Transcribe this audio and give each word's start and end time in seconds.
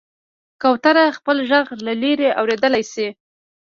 کوتره 0.61 1.05
خپل 1.17 1.37
غږ 1.49 1.67
له 1.85 1.93
لرې 2.01 2.29
اورېدلی 2.39 2.83
شي. 2.93 3.07